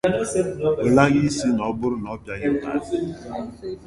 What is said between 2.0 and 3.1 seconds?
na ọ pịaghị ụtarị